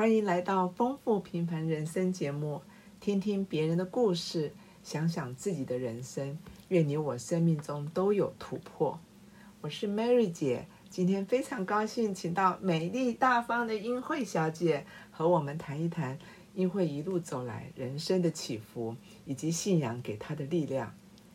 [0.00, 2.62] 欢迎来到丰富平凡人生节目，
[3.00, 4.50] 听听别人的故事，
[4.82, 6.38] 想想自己的人生。
[6.68, 8.98] 愿你我生命中都有突破。
[9.60, 16.18] 我是 Mary 姐，今天非常高兴，请到美丽大方的英慧小姐和我们谈一谈
[16.54, 18.96] 英慧一路走来人生的起伏，
[19.26, 20.94] 以及信仰给她的力量。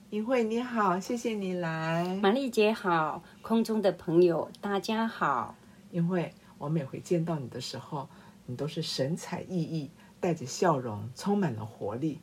[0.09, 2.19] 英慧你好，谢谢你来。
[2.19, 5.53] 玛丽姐好，空中的朋友大家好。
[5.91, 8.09] 英惠，我每回见到你的时候，
[8.45, 12.19] 你都是神采奕奕，带着笑容，充满了活力。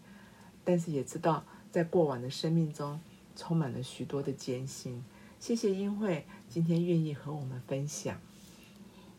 [0.64, 3.00] 但是也知道，在过往的生命中，
[3.34, 5.04] 充满了许多的艰辛。
[5.40, 8.16] 谢谢英惠今天愿意和我们分享。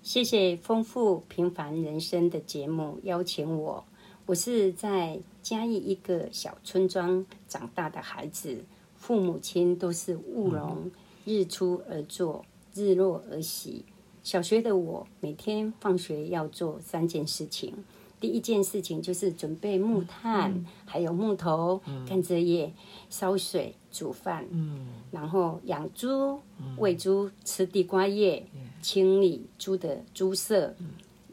[0.01, 3.85] 谢谢丰富平凡人生的节目邀请我。
[4.25, 8.63] 我是在嘉义一个小村庄长大的孩子，
[8.95, 10.89] 父母亲都是务农，
[11.25, 13.83] 日出而作，日落而息。
[14.23, 17.73] 小学的我每天放学要做三件事情。
[18.21, 22.71] 第一件事情就是准备木炭，还有木头、甘蔗叶、
[23.09, 24.47] 烧水、煮饭。
[24.49, 26.39] 嗯，然后养猪，
[26.77, 28.45] 喂猪吃地瓜叶，
[28.81, 30.73] 清理猪的猪舍。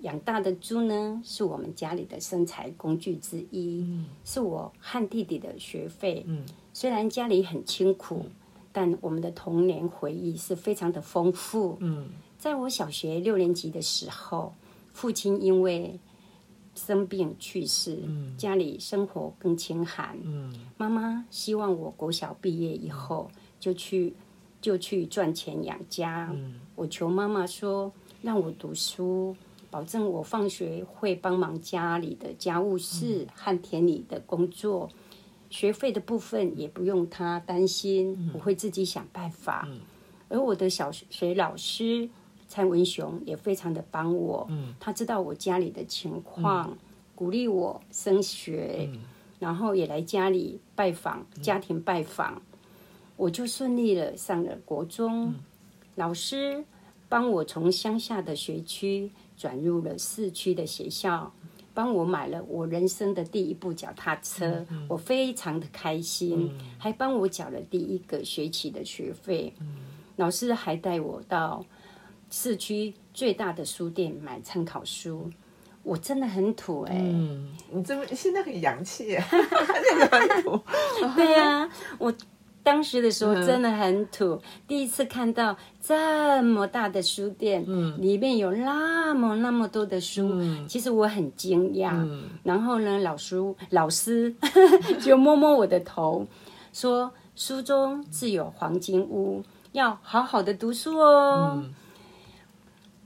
[0.00, 6.26] 养大的猪呢，是我们家里的生财工具之一，是我和弟弟的学费。
[6.72, 8.26] 虽然家里很清苦，
[8.72, 11.78] 但我们的童年回忆是非常的丰富。
[12.40, 14.54] 在我小学六年级的时候，
[14.94, 16.00] 父亲因为
[16.74, 17.98] 生病去世，
[18.38, 20.16] 家里生活更清寒。
[20.78, 23.30] 妈妈希望我国小毕业以后
[23.60, 24.14] 就去
[24.58, 26.34] 就去赚钱养家。
[26.76, 29.36] 我求妈妈说，让我读书。
[29.70, 34.88] 保证我放学会帮忙家里的家务事和田里的工作，
[35.50, 39.68] 学费的部分也不用她担心，我会自己想办法。
[40.30, 42.08] 而我的小学老师
[42.50, 44.46] 蔡文雄也非常的帮我，
[44.78, 46.76] 他知道我家里的情况，
[47.14, 48.90] 鼓励我升学，
[49.38, 52.42] 然后也来家里拜访，家庭拜访，
[53.16, 55.32] 我就顺利了上了国中。
[55.94, 56.64] 老师
[57.08, 59.10] 帮我从乡下的学区。
[59.40, 61.32] 转入了市区的学校，
[61.72, 69.54] 帮我买了我人生的第一部脚踏车，我非常的开心，还帮我缴了第一个学期的学费。
[70.16, 71.64] 老师还带我到
[72.30, 75.28] 市区最大的书店买参考书，
[75.82, 76.94] 我真的很土哎！
[77.70, 80.60] 你这么现在很洋气， 真的很土。
[81.16, 81.68] 对呀，
[81.98, 82.12] 我。
[82.62, 87.64] 当时的时候真的很土，第一次看到这么大的书店，
[87.98, 90.30] 里面有那么那么多的书，
[90.68, 92.06] 其实我很惊讶。
[92.42, 94.34] 然后呢，老师老师
[95.00, 96.26] 就摸摸我的头，
[96.70, 99.42] 说：“书中自有黄金屋，
[99.72, 101.64] 要好好的读书哦。”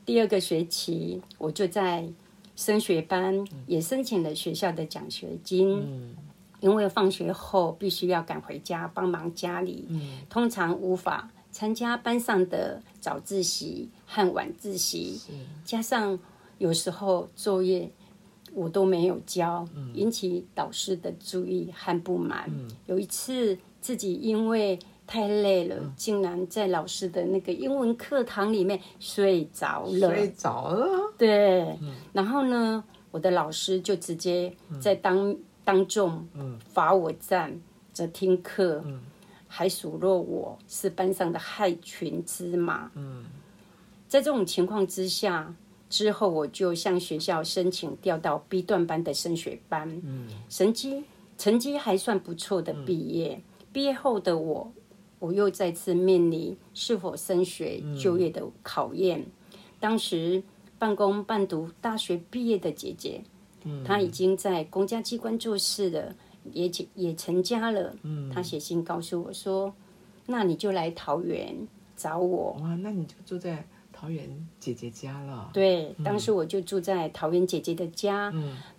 [0.05, 2.09] 第二个学期，我就在
[2.57, 6.15] 升学班也申请了学校的奖学金。
[6.61, 9.87] 因为放学后必须要赶回家帮忙家里，
[10.31, 15.21] 通常无法参加班上的早自习和晚自习，
[15.63, 16.19] 加上
[16.57, 17.91] 有时候作业
[18.55, 22.51] 我都没有交，引起导师的注意和不满。
[22.87, 30.15] 有一次自己因为太累了，竟然在老师的那个英文课堂里面睡着了。
[30.15, 31.13] 睡着了。
[31.19, 31.79] 对，
[32.13, 35.37] 然后呢，我的老师就直接在当。
[35.67, 36.29] 当众
[36.75, 37.59] 罚我站
[37.95, 38.85] 着听课，
[39.49, 42.91] 还数落我是班上的害群之马。
[44.07, 45.55] 在这种情况之下，
[45.89, 50.03] 之后我就向学校申请调到 B 段班的升学班，
[50.51, 51.05] 成绩
[51.39, 53.41] 成绩还算不错的毕业。
[53.73, 54.71] 毕业后的我，
[55.25, 59.25] 我又再次面临是否升学就业的考验。
[59.81, 60.43] 当时
[60.79, 63.23] 半工半读大学毕业的姐姐。
[63.83, 66.15] 她已经在公家机关做事了，
[66.53, 67.97] 也也成家了。
[68.31, 69.75] 她写信告诉我说
[70.29, 74.29] ：“那你就来桃园找我。”哇，那你就住在桃园
[74.61, 75.49] 姐姐家了。
[75.55, 78.31] 对，当时我就住在桃园姐姐的家，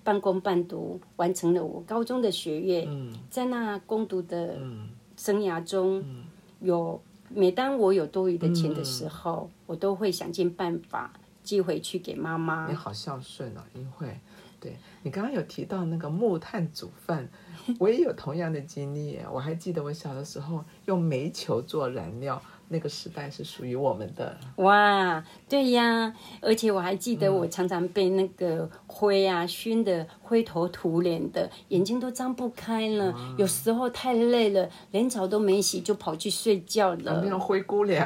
[0.03, 2.87] 半工半读，完成了我高中的学业。
[3.27, 4.59] 在那攻读的
[5.17, 6.03] 生涯中，
[6.59, 11.11] 有每当我有多余的钱的时候，我都会想尽办法
[11.43, 12.67] 寄回去给妈妈。
[12.67, 14.19] 你好孝顺啊，英惠。
[14.65, 17.29] 对你刚刚有提到那个木炭煮饭，
[17.77, 19.19] 我也有同样的经历。
[19.31, 24.35] 我还记得我小的时候用煤球做燃料，那个时代是属于我们的。
[24.55, 33.13] 哇，对呀，而且我还记得我常常被那个灰啊熏得灰头土脸的，眼睛都张不开了。
[33.37, 37.21] 有时候太累了，连澡都没洗就跑去睡觉了。
[37.23, 38.03] 那种灰姑娘。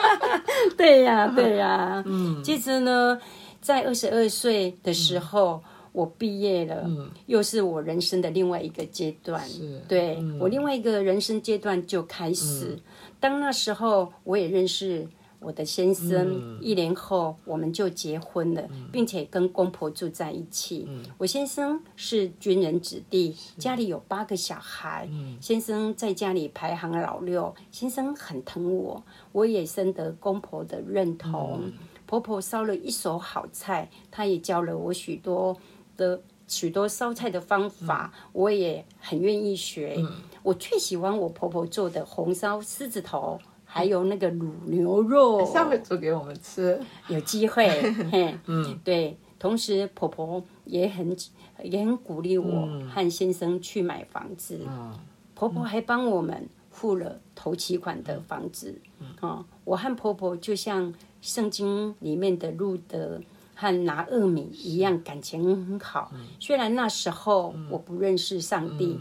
[0.76, 2.02] 对呀，对呀。
[2.04, 3.18] 嗯，其实呢。
[3.60, 5.60] 在二十二岁的时候，
[5.98, 9.42] 我毕业了，嗯又是我人生的另外一个阶段。
[9.88, 12.78] 对、嗯我另外一个人生阶段就开始。
[13.18, 15.08] 当那时候，我也认识
[15.40, 18.62] 我的先生，嗯一年后我们就结婚了，
[18.92, 20.86] 并且跟公婆住在一起。
[20.88, 25.08] 嗯我先生是军人子弟，家里有八个小孩。
[25.10, 29.02] 嗯先生在家里排行老六，先生很疼我，
[29.32, 31.58] 我也深得公婆的认同。
[31.64, 31.72] 嗯
[32.08, 35.54] 婆婆烧了一手好菜，她也教了我许多
[35.98, 40.02] 的许多烧菜的方法，嗯我也很愿意学。
[40.42, 45.44] 我最喜欢我婆婆做的红烧狮子头，还有那个卤牛肉。
[45.44, 46.80] 下回煮给我们吃。
[47.08, 47.68] 有机会，
[48.10, 49.14] 嘿，嗯，对。
[49.38, 51.16] 同时，婆婆也很
[51.62, 54.60] 也很鼓励我和先生去买房子。
[54.66, 54.98] 嗯
[55.34, 58.74] 婆婆还帮我们付了头期款的房子。
[59.20, 63.20] 哦，我和婆婆就像圣经里面的路德
[63.60, 66.12] 和拿厄米一样，感情很好。
[66.38, 68.96] 虽然那时候我不认识上帝，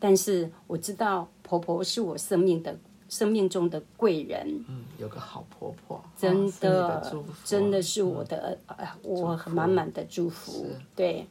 [0.00, 2.76] 但是我知道婆婆是我生命的
[3.08, 4.64] 生命中的贵人。
[4.66, 7.14] 嗯，有个好婆婆，真的，
[7.44, 10.66] 真的是我的，呃，我很满满的祝福。
[10.96, 11.24] 对，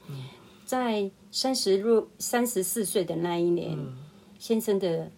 [0.66, 3.78] 在三十入三十四岁的那一年，
[4.38, 5.12] 先生的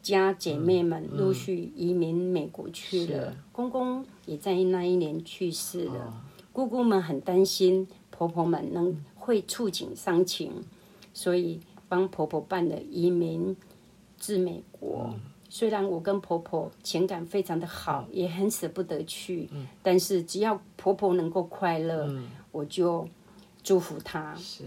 [0.00, 3.36] 家姐妹们陆续移民美国去了，是。
[3.50, 6.14] 公公也在那一年去世了。
[6.52, 10.62] 姑姑们很担心婆婆们能会触景伤情，
[11.14, 13.56] 所以帮婆婆办了移民
[14.18, 15.14] 至美国。
[15.48, 19.48] 虽然我跟婆婆情感非常的好，也很舍不得去，
[19.82, 22.10] 但是只要婆婆能够快乐，
[22.50, 23.08] 我就
[23.62, 24.34] 祝福她。
[24.36, 24.64] 是，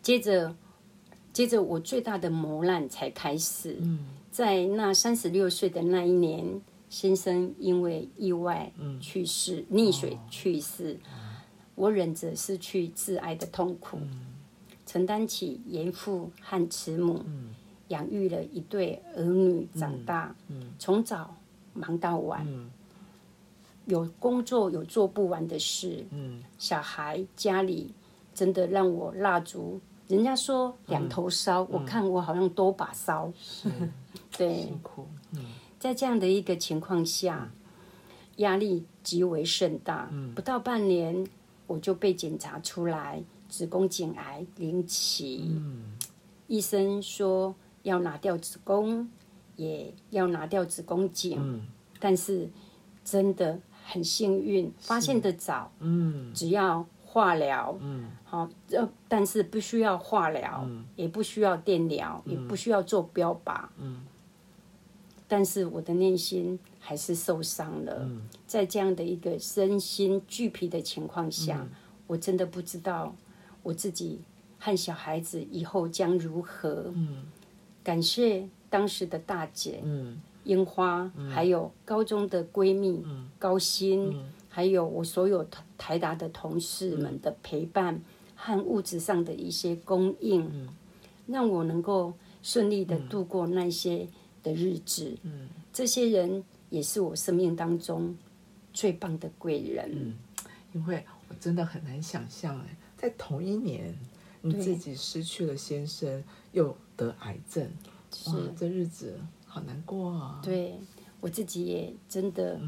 [0.00, 0.54] 接着，
[1.32, 3.76] 接着我最大的磨难才开始。
[3.80, 6.62] 嗯在那三十六岁的那一年，
[6.92, 11.00] 先生因为意外去世，溺水去世。
[11.74, 13.98] 我忍着失去挚爱的痛苦，
[14.84, 17.24] 承担起严父和慈母，
[17.88, 20.36] 养育了一对儿女长大，
[20.78, 21.34] 从早
[21.72, 22.46] 忙到晚，
[23.86, 26.04] 有工作有做不完的事，
[26.58, 27.94] 小孩家里
[28.34, 29.80] 真的让我蜡烛。
[30.08, 33.32] 人家说两头烧，我看我好像多把烧。
[34.36, 35.06] 对，辛苦，
[35.82, 37.50] 在这样的一个情况下，
[38.36, 40.08] 压力极为盛大。
[40.32, 41.26] 不到半年，
[41.66, 45.60] 我就被检查出来子宫颈癌零期。
[46.46, 47.52] 医生说
[47.82, 49.10] 要拿掉子宫，
[49.56, 51.66] 也要拿掉子宫颈，
[51.98, 52.48] 但是
[53.04, 55.72] 真的很幸运，发现的早。
[55.80, 57.76] 嗯只要化疗，
[58.22, 60.64] 好，呃，但是不需要化疗，
[60.94, 63.64] 也不需要电疗，也不需要做标靶，
[65.32, 68.06] 但是我的内心还是受伤了。
[68.46, 71.66] 在这样的一个身心俱疲的情况下，
[72.06, 73.16] 我真的不知道
[73.62, 74.20] 我自己
[74.58, 76.92] 和小孩子以后将如何。
[77.82, 80.20] 感谢当时的大姐，嗯。
[80.44, 83.02] 樱花，还有高中的闺蜜、
[83.38, 84.14] 高薪，
[84.50, 88.02] 还有我所有台台达的同事们的陪伴
[88.34, 90.68] 和物质上的一些供应，
[91.26, 92.12] 让我能够
[92.42, 94.08] 顺利的度过那些
[94.42, 95.16] 的日子。
[95.22, 98.16] 嗯这些人也是我生命当中
[98.72, 99.90] 最棒的贵人。
[99.92, 100.14] 嗯
[100.72, 103.94] 因为我真的很难想象，哎，在同一年，
[104.40, 107.70] 你自己失去了先生，又得癌症，
[108.28, 110.40] 哇，这日子好难过啊。
[110.42, 110.78] 对
[111.20, 112.58] 我自己也真的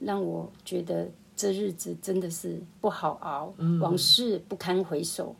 [0.00, 5.34] 让我觉得这日子真的是不好熬，往事不堪回首。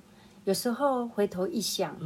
[0.45, 1.97] 有时候回头一想，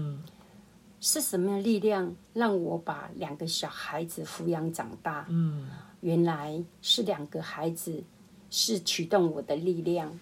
[1.00, 5.26] 是什么力量让我把两个小孩子抚养长大？
[5.28, 5.68] 嗯
[6.00, 8.04] 原来是两个孩子
[8.50, 10.16] 是驱动我的力量，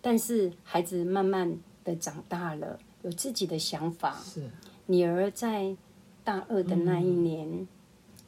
[0.00, 4.16] 但是孩子慢慢的长大了，有自己的想法。
[4.22, 4.48] 是，
[4.86, 5.74] 女儿在
[6.22, 7.66] 大二的那一年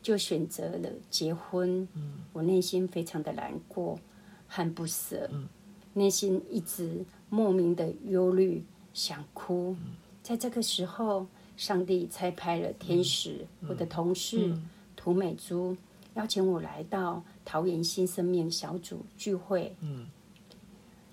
[0.02, 1.86] 就选择了结婚，
[2.32, 3.98] 我内心非常的难过
[4.48, 5.30] 和不舍，
[5.92, 9.76] 内心一直莫名的忧虑，想哭。
[10.22, 11.26] 在这个时候，
[11.60, 14.50] 上帝差派了天使，我的同事
[14.96, 15.76] 涂美珠
[16.14, 19.76] 邀请我来到桃园新生命小组聚会。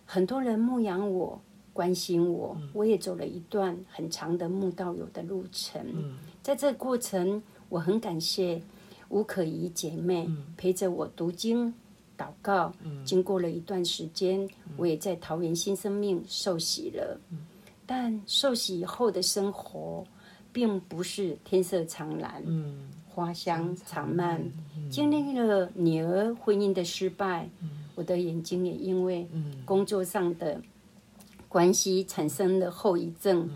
[0.05, 1.37] 很多人牧养我，
[1.73, 6.15] 关心我，我也走了一段很长的慕道友的路程。
[6.41, 8.61] 在这个过程，我很感谢
[9.09, 11.73] 吴可怡姐妹陪着我读经、
[12.17, 12.71] 祷告。
[13.03, 17.19] 经过了一段时间，我也在桃园新生命受洗了。
[17.85, 20.05] 但受洗以后的生活，
[20.57, 22.89] 并不是天色常蓝、嗯。
[23.07, 24.43] 花香常漫。
[24.89, 27.47] 经历了女儿婚姻的失败，
[27.93, 29.53] 我的眼睛也因为嗯。
[29.65, 30.59] 工作上的
[31.47, 33.47] 关系产生了后遗症，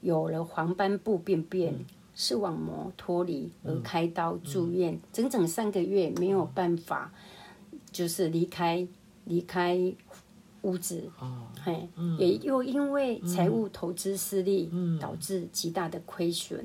[0.00, 1.74] 有了黄斑部病变。
[2.14, 7.12] 视网膜脱离而开刀住院，整整三个月没有办法，
[7.92, 8.86] 就是离开
[9.24, 9.92] 离开
[10.62, 11.88] 屋子，哦，嘿，
[12.18, 16.64] 也又因为财务投资失利，导致极大的亏损，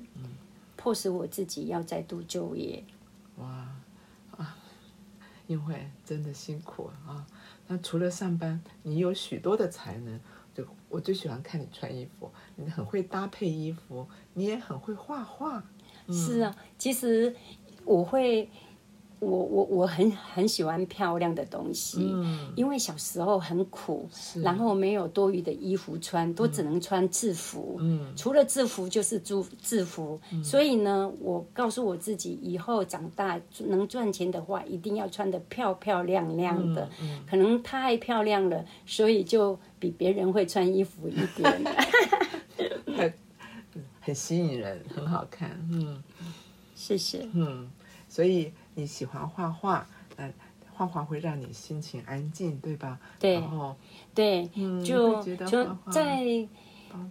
[0.76, 2.84] 迫使我自己要再度就业。
[3.38, 3.68] 哇
[4.38, 4.58] 啊，
[5.48, 7.26] 因慧真的辛苦啊！
[7.68, 10.20] 那除了上班，你有许多的才能。
[10.56, 15.64] 就我最喜欢看你穿衣服，你很会搭配衣服，你也很会画画。
[16.10, 17.36] 是啊，其实
[17.84, 18.48] 我会，
[19.24, 24.10] 我我我很很喜欢漂亮的东西，嗯，因为小时候很苦，
[24.44, 27.77] 然后没有多余的衣服穿，都只能穿制服。
[27.80, 36.89] 嗯，除了制服就是制制服，所以呢，我告诉我自己，以后长大能赚钱的话，一定要穿的漂漂亮亮的。
[37.01, 41.63] 嗯可能太漂亮了，所以就比别人会穿衣服一点。
[42.96, 43.13] 很
[44.01, 45.50] 很吸引人，很好看。
[45.72, 46.03] 嗯
[46.75, 47.27] 谢谢。
[47.34, 47.70] 嗯，
[48.10, 49.86] 所以你喜欢画画，
[50.18, 50.32] 那
[50.74, 53.00] 画画会让你心情安静，对吧？
[53.20, 53.75] 对然后
[54.13, 56.48] 对，嗯就就在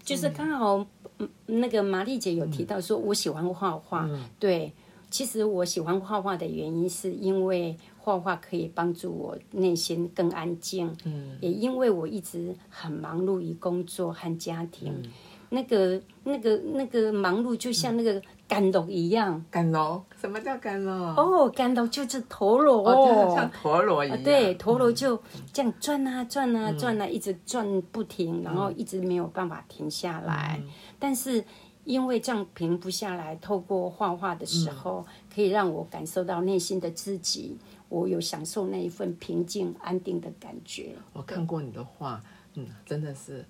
[0.04, 0.86] 就是刚好，
[1.18, 4.04] 嗯，那个玛丽姐有提到说，我喜欢画画。
[4.06, 4.72] 嗯对，
[5.10, 10.96] 其实我喜欢画画的原因，是因为画画可以帮助我内心更安静。
[11.04, 15.10] 嗯也因为我一直很忙碌于工作和家庭，嗯
[15.54, 19.44] 那个、那个、那个忙碌就像那个干楼一样。
[19.50, 20.92] 干楼，什么叫干楼？
[21.14, 22.88] 哦，干楼就是陀螺。
[22.88, 24.16] 哦，像陀螺一样。
[24.16, 30.58] 啊对，陀螺就这样转啊转啊转啊，一直转不停，然后一直没有办法停下来。
[30.98, 31.44] 但是
[31.84, 35.04] 因为这样停不下来，透过画画的时候，
[35.34, 37.58] 可以让我感受到内心的自己，
[37.90, 40.94] 我有享受那一份平静安定的感觉。
[41.12, 42.22] 我看过你的画，
[42.54, 43.44] 嗯，真的是嗯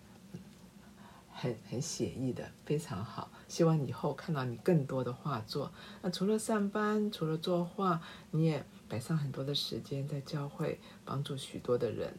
[1.42, 3.28] 很很写意的，非常好。
[3.48, 5.72] 希望以后看到你更多的画作。
[6.00, 12.14] 那除了上班，除了作画，你也摆上很多的时间在教会帮助许多的人，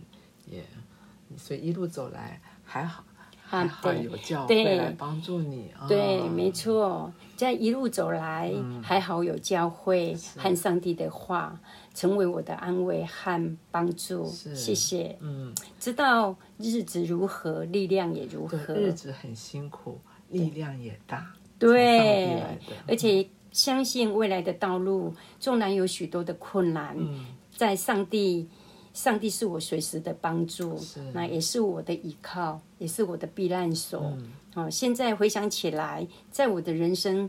[0.46, 0.66] 也
[1.38, 3.06] 所以一路走来还好。
[3.46, 5.86] 还好对有教对会来帮助你啊！
[5.88, 11.60] 对，没错，在一路走来，还好有教会和上帝的话，
[11.94, 14.26] 成为我的安慰和帮助。
[14.26, 15.18] 谢谢。
[15.22, 18.74] 嗯，知道日子如何，力量也如，何。
[18.74, 21.34] 日子很辛苦，力量也大。
[21.60, 22.42] 对
[22.88, 28.50] 而且相信未来的道路，纵然有许多的困难，嗯在上帝，
[28.94, 30.80] 上帝是我随时的帮助，
[31.14, 34.02] 那也是我的依靠，也是我的避难所。
[34.16, 37.28] 嗯哦，现在回想起来，在我的人生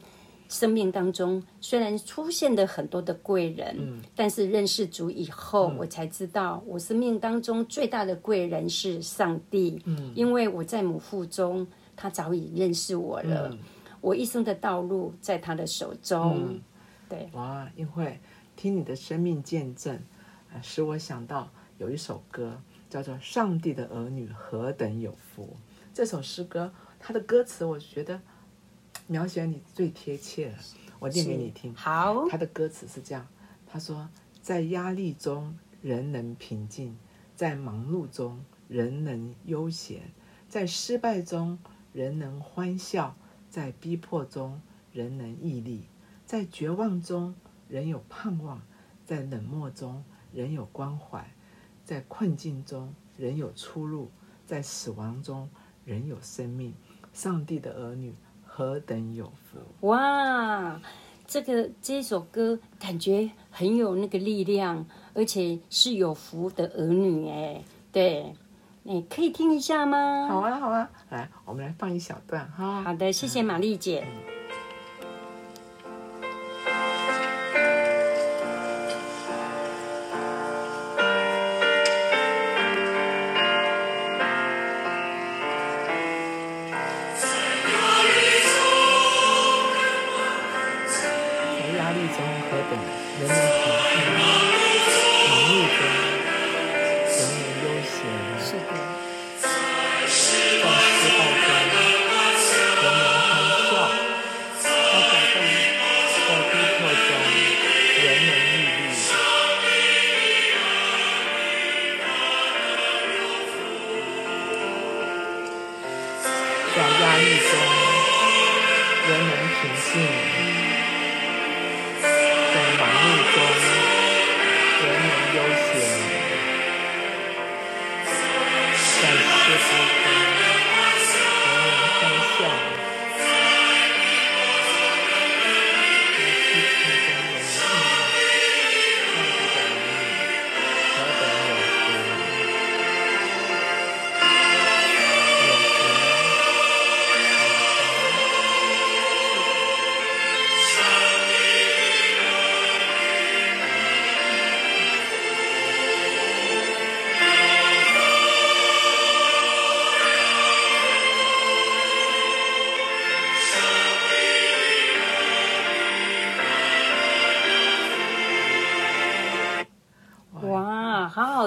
[0.48, 9.80] 生命当中，虽然出现了很多的贵人，嗯但是认识主以后，我才知道，我生命当中最大的贵人是上帝。
[9.86, 11.66] 嗯因为我在母腹中，
[11.96, 13.48] 他早已认识我了。
[13.50, 13.58] 嗯
[14.02, 16.36] 我一生的道路在他的手中。
[16.36, 16.60] 嗯
[17.08, 18.20] 对，哇，因为
[18.54, 20.13] 听你的生命见证，啊，
[20.62, 25.44] 使我想到有一首歌叫做《上帝的儿女何等有福》。
[25.92, 28.20] 这首诗歌，它的歌词我觉得
[29.06, 30.58] 描写你最贴切了。
[30.98, 31.74] 我念给你听。
[31.74, 33.26] 好，它的歌词是这样，
[33.66, 34.08] 他说
[34.40, 36.96] ：“在压力中人能平静，
[37.36, 40.00] 在忙碌中人能悠闲，
[40.48, 41.58] 在失败中
[41.92, 43.16] 人能欢笑，
[43.50, 44.60] 在逼迫中
[44.92, 45.88] 人能毅力，
[46.24, 47.34] 在绝望中
[47.68, 48.62] 人有盼望，
[49.04, 50.02] 在冷漠中
[50.34, 51.24] 人有关怀，
[51.84, 54.10] 在困境中人有出路，
[54.44, 55.48] 在死亡中
[55.84, 56.74] 人有生命。
[57.12, 58.12] 上帝的儿女
[58.44, 60.80] 何等有福！”哇，
[61.26, 67.62] 这个这首歌感觉很有那个力量，而且是有福的儿女哎，
[67.92, 68.34] 对，
[68.82, 70.26] 你可以听一下吗？
[70.28, 72.82] 好啊，好啊，来，我们来放一小段哈。
[72.82, 74.00] 好的，谢谢玛丽姐。
[74.00, 74.33] 在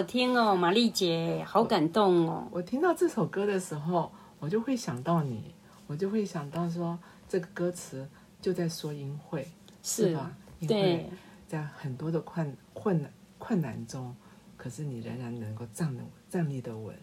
[0.07, 2.47] 听哦，玛丽姐，好感动哦。
[2.51, 4.09] 我听到这首歌的时候，
[4.39, 5.53] 我就会想到你，
[5.88, 6.97] 我就会想到说，
[7.27, 8.07] 这个歌词
[8.41, 9.45] 就在说英惠，
[9.83, 10.31] 是吧？
[10.59, 11.09] 因为
[11.50, 14.15] 在很多的困困难困难中，
[14.55, 16.95] 可是你仍然能够站得站立的稳。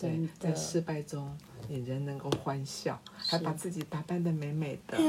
[0.00, 1.36] 对，在失败中，
[1.66, 4.96] 你仍能够欢笑，还把自己打扮的美美的。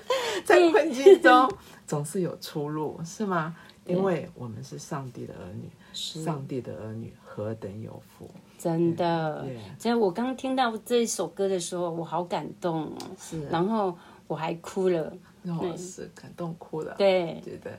[0.44, 1.50] 在困境中，
[1.86, 3.56] 总是有出路，是吗？
[3.86, 8.30] 因为我们是上帝的儿女，上帝的儿女何等有福！
[8.58, 9.46] 真的，
[9.78, 12.98] 所以我刚听到这首歌的时候，我好感动哦。
[13.18, 15.12] 是，然后我还哭了。
[15.44, 16.94] 哦，是感动哭了。
[16.98, 17.78] 对，觉得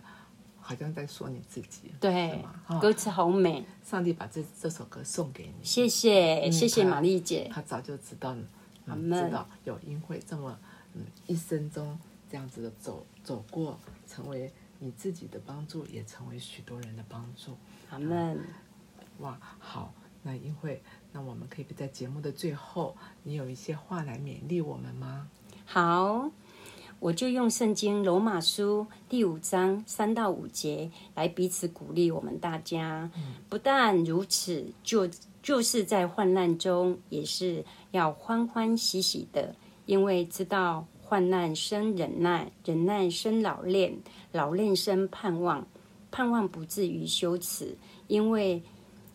[0.60, 1.92] 好像在说你自己。
[2.00, 2.44] 对，
[2.82, 3.64] 歌词好美。
[3.84, 7.48] 上帝把这这首歌送给你，谢谢，谢谢玛丽姐。
[7.54, 10.58] 他早就知道了，知道有因会这么
[10.96, 12.00] 嗯一生中
[12.30, 14.52] 这样子的走走过，成为。
[14.84, 17.56] 你自己的帮助也成为许多人的帮助。
[17.92, 18.40] 阿门。
[19.20, 19.94] 哇，好，
[20.24, 20.82] 那因为
[21.12, 25.28] 那我们可以在节目的最后，你有一些话来勉励我们吗？
[25.66, 26.32] 好，
[27.00, 33.12] 我就用圣经罗马书第五章三到五节来彼此鼓励我们大家。
[33.50, 35.10] 不但如此，就
[35.44, 39.54] 就是在患难中也是要欢欢喜喜的，
[39.86, 40.88] 因为知道。
[41.04, 44.00] 患难生忍耐，忍耐生老练，
[44.32, 45.68] 老练生盼望，
[46.12, 48.62] 盼望不至于羞耻，因为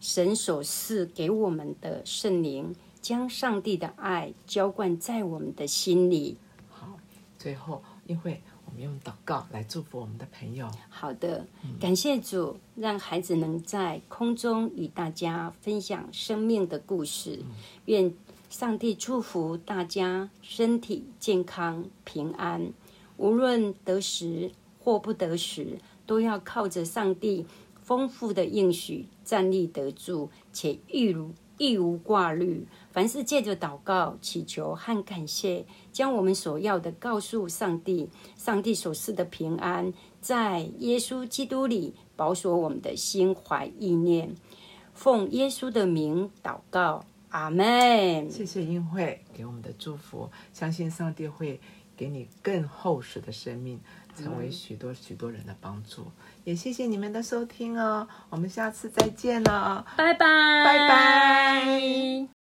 [0.01, 6.39] 神所赐给我们的圣灵，将上帝的爱浇灌在我们的心里。
[6.71, 6.99] 好，
[7.39, 10.69] 最后，因为我们用祷告来祝福我们的朋友。
[10.89, 11.47] 好的，
[11.79, 17.41] 感谢主，让孩子能在空中与大家分享生命的故事。
[17.85, 18.13] 愿。
[18.49, 22.73] 上帝祝福大家身体健康平安，
[23.17, 27.45] 无论得时或不得时，都要靠着上帝
[27.83, 32.67] 丰富的应许站立得住，且亦如亦无挂虑。
[32.93, 44.35] 凡是借着祷告、祈求和感谢，将我们所要的告诉上帝，上帝所赐的平安，在耶稣基督里保守我们的心怀意念。
[44.95, 47.05] 奉耶稣的名祷告。
[47.31, 48.31] 阿门！
[48.31, 51.61] 谢谢英惠给我们的祝福，相信上帝会
[51.95, 53.79] 给你更厚实的生命，
[54.17, 56.07] 成为许多许多人的帮助。
[56.45, 62.36] 也谢谢你们的收听哦，我们下次再见了，拜拜，拜拜。